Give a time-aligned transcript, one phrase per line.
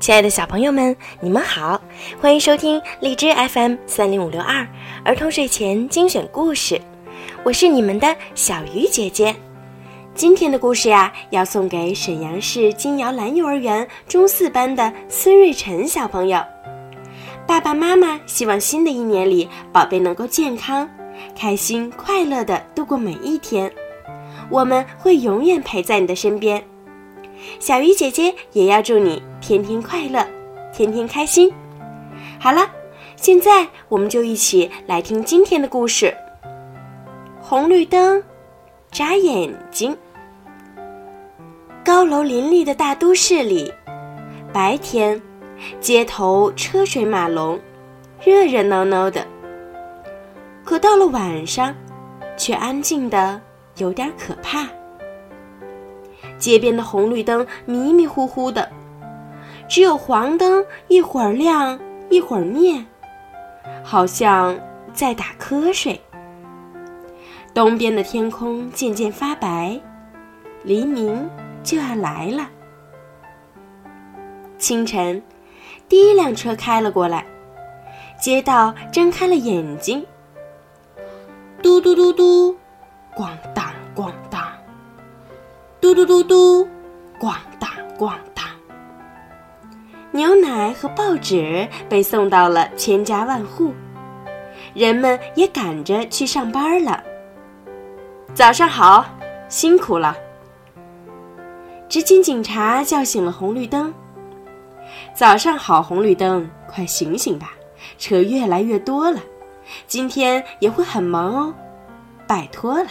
[0.00, 1.78] 亲爱的小朋友们，你们好，
[2.18, 4.66] 欢迎收听荔枝 FM 三零五六二
[5.04, 6.80] 儿童睡前精选故事，
[7.44, 9.36] 我是你们的小鱼姐姐。
[10.14, 16.42] 今天的故事呀，要送给沈阳市金瑶兰幼儿园中四班的孙瑞晨小朋友。
[17.46, 20.88] 爸爸妈妈希望新的一年里，宝贝能够健康、
[21.38, 23.70] 开心、快乐的度过每一天。
[24.48, 26.64] 我们会永远陪在你的身边。
[27.58, 30.26] 小鱼姐姐也要祝你天天快乐，
[30.72, 31.52] 天天开心。
[32.38, 32.70] 好了，
[33.16, 36.14] 现在我们就一起来听今天的故事。
[37.40, 38.22] 红绿灯，
[38.90, 39.96] 眨眼睛。
[41.84, 43.72] 高楼林立的大都市里，
[44.52, 45.20] 白天
[45.80, 47.58] 街头车水马龙，
[48.24, 49.26] 热热闹闹的。
[50.64, 51.74] 可到了晚上，
[52.36, 53.40] 却安静的
[53.78, 54.66] 有点可怕。
[56.40, 58.68] 街边的红绿灯迷迷糊糊的，
[59.68, 62.84] 只有黄灯一会儿亮一会儿灭，
[63.84, 64.58] 好像
[64.92, 66.00] 在打瞌睡。
[67.52, 69.78] 东边的天空渐渐发白，
[70.64, 71.28] 黎明
[71.62, 72.48] 就要来了。
[74.56, 75.22] 清晨，
[75.88, 77.26] 第一辆车开了过来，
[78.18, 80.04] 街道睁开了眼睛。
[81.62, 82.56] 嘟嘟嘟嘟，
[83.14, 84.10] 咣当咣。
[86.00, 86.68] 嘟嘟嘟，
[87.20, 88.42] 咣当咣当。
[90.12, 93.74] 牛奶和报纸被送到了千家万户，
[94.72, 97.02] 人们也赶着去上班了。
[98.32, 99.04] 早上好，
[99.50, 100.16] 辛苦了。
[101.86, 103.92] 执勤警察叫醒了红绿灯。
[105.14, 107.52] 早上好，红绿灯，快醒醒吧，
[107.98, 109.20] 车越来越多了，
[109.86, 111.54] 今天也会很忙哦，
[112.26, 112.88] 拜托了。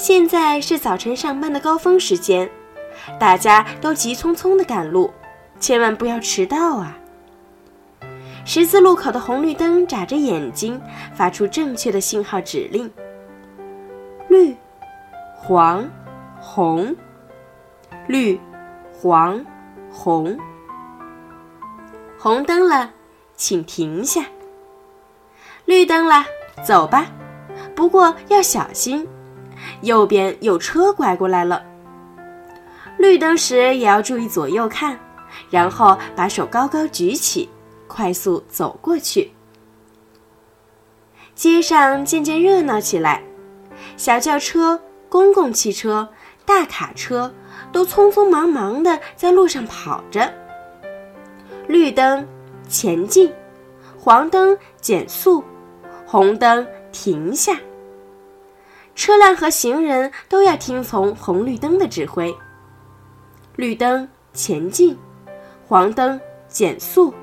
[0.00, 2.50] 现在是早晨上班的高峰时间，
[3.18, 5.12] 大家都急匆匆地赶路，
[5.60, 6.96] 千万不要迟到啊！
[8.46, 10.80] 十字路口的红绿灯眨着眼睛，
[11.14, 12.90] 发出正确的信号指令：
[14.28, 14.56] 绿、
[15.36, 15.86] 黄、
[16.40, 16.96] 红、
[18.06, 18.40] 绿、
[18.90, 19.44] 黄、
[19.92, 20.34] 红。
[22.18, 22.90] 红灯了，
[23.36, 24.24] 请停下。
[25.66, 26.24] 绿灯了，
[26.66, 27.06] 走吧，
[27.76, 29.06] 不过要小心。
[29.82, 31.62] 右边有车拐过来了，
[32.98, 34.98] 绿灯时也要注意左右看，
[35.48, 37.48] 然后把手高高举起，
[37.86, 39.32] 快速走过去。
[41.34, 43.22] 街上渐渐热闹起来，
[43.96, 46.06] 小轿车、公共汽车、
[46.44, 47.32] 大卡车
[47.72, 50.30] 都匆匆忙忙地在路上跑着。
[51.66, 52.26] 绿灯
[52.68, 53.32] 前进，
[53.98, 55.42] 黄灯减速，
[56.04, 57.56] 红灯停下。
[58.94, 62.34] 车辆和行人都要听从红绿灯的指挥。
[63.56, 64.96] 绿灯前进，
[65.66, 67.14] 黄灯减速。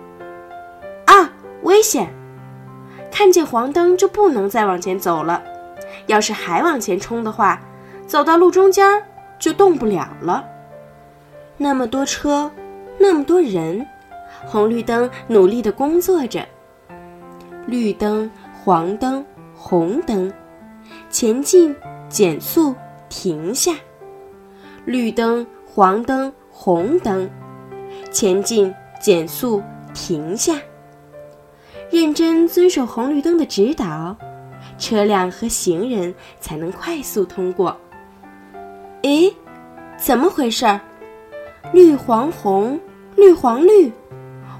[1.05, 1.29] 啊，
[1.63, 2.13] 危险！
[3.11, 5.44] 看见黄灯就不能再往前走了。
[6.07, 7.59] 要是还往前冲的话，
[8.05, 9.03] 走到路中间
[9.39, 10.44] 就动不了了。
[11.57, 12.51] 那么多车，
[12.99, 13.85] 那么多人，
[14.45, 16.45] 红绿灯努力的工作着。
[17.66, 18.29] 绿灯，
[18.63, 20.31] 黄灯，红灯。
[21.09, 21.75] 前进，
[22.09, 22.75] 减速，
[23.09, 23.73] 停下。
[24.85, 27.29] 绿灯，黄灯，红灯。
[28.11, 29.61] 前进，减速，
[29.93, 30.59] 停下。
[31.89, 34.15] 认真遵守红绿灯的指导，
[34.77, 37.75] 车辆和行人才能快速通过。
[39.03, 39.33] 诶，
[39.97, 40.81] 怎么回事儿？
[41.73, 42.79] 绿黄红，
[43.15, 43.91] 绿黄绿，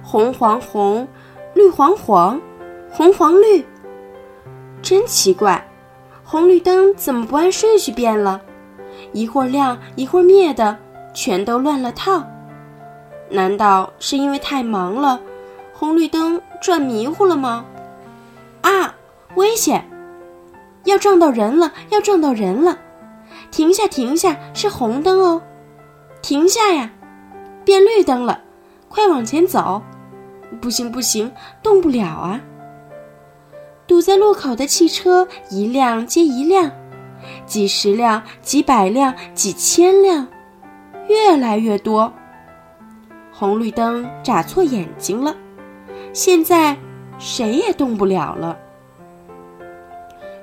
[0.02, 1.08] 红黄红，
[1.54, 2.42] 绿黄黄，
[2.90, 3.66] 红黄绿。
[4.82, 5.67] 真奇怪。
[6.30, 8.42] 红绿灯怎么不按顺序变了？
[9.14, 10.78] 一会儿亮一会儿灭的，
[11.14, 12.22] 全都乱了套。
[13.30, 15.22] 难道是因为太忙了，
[15.74, 17.64] 红绿灯转迷糊了吗？
[18.60, 18.94] 啊，
[19.36, 19.90] 危险！
[20.84, 22.78] 要撞到人了，要撞到人了！
[23.50, 25.42] 停下，停下，是红灯哦！
[26.22, 26.92] 停下呀！
[27.64, 28.42] 变绿灯了，
[28.90, 29.82] 快往前走！
[30.60, 31.32] 不行，不行，
[31.64, 32.42] 动不了啊！
[33.88, 36.70] 堵在路口的汽车一辆接一辆，
[37.46, 40.28] 几十辆、几百辆、几千辆，
[41.08, 42.12] 越来越多。
[43.32, 45.34] 红绿灯眨错眼睛了，
[46.12, 46.76] 现在
[47.18, 48.58] 谁也动不了了。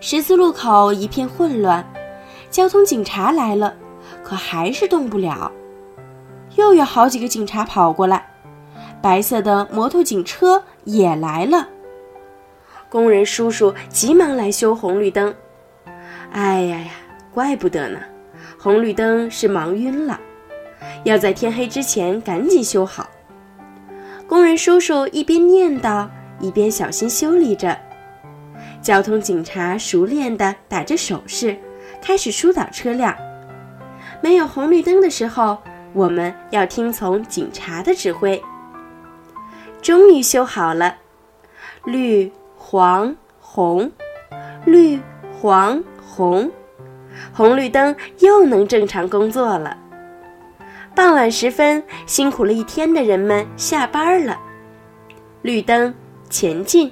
[0.00, 1.84] 十字路口一片混乱，
[2.50, 3.74] 交通警察来了，
[4.22, 5.52] 可还是动不了。
[6.56, 8.26] 又有好几个警察跑过来，
[9.02, 11.68] 白色的摩托警车也来了。
[12.94, 15.34] 工人叔叔急忙来修红绿灯。
[16.30, 16.90] 哎呀呀，
[17.32, 17.98] 怪不得呢，
[18.56, 20.20] 红绿灯是忙晕了。
[21.02, 23.10] 要在天黑之前赶紧修好。
[24.28, 26.08] 工人叔叔一边念叨，
[26.38, 27.76] 一边小心修理着。
[28.80, 31.58] 交通警察熟练地打着手势，
[32.00, 33.12] 开始疏导车辆。
[34.20, 35.58] 没有红绿灯的时候，
[35.92, 38.40] 我们要听从警察的指挥。
[39.82, 40.94] 终于修好了，
[41.86, 42.30] 绿、
[42.66, 43.92] 黄、红，
[44.64, 44.98] 绿、
[45.38, 46.50] 黄、红，
[47.30, 49.76] 红绿灯又能正常工作了。
[50.94, 54.40] 傍晚时分，辛苦了一天的人们下班了。
[55.42, 55.94] 绿灯
[56.30, 56.90] 前进，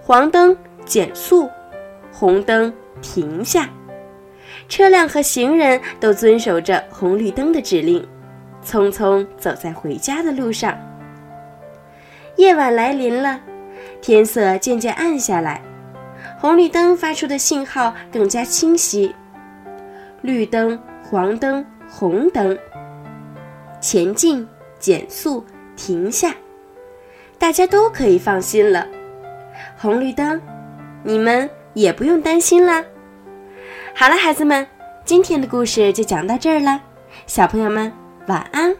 [0.00, 0.56] 黄灯
[0.86, 1.46] 减速，
[2.10, 2.72] 红灯
[3.02, 3.68] 停下。
[4.66, 8.02] 车辆和行人都遵守着红绿灯的指令，
[8.64, 10.74] 匆匆走在回家的路上。
[12.36, 13.38] 夜晚来临了，
[14.02, 15.62] 天色渐渐暗下来，
[16.36, 19.14] 红绿灯发出的信号更加清晰。
[20.22, 20.76] 绿灯、
[21.08, 22.58] 黄灯、红灯。
[23.80, 24.46] 前进，
[24.80, 25.44] 减速，
[25.76, 26.34] 停下，
[27.38, 28.86] 大家都可以放心了。
[29.78, 30.40] 红绿灯，
[31.04, 32.84] 你们也不用担心啦。
[33.94, 34.66] 好了，孩子们，
[35.04, 36.80] 今天的故事就讲到这儿了，
[37.28, 37.92] 小朋友们
[38.26, 38.74] 晚安。